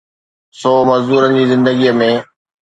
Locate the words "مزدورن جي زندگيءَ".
0.89-1.93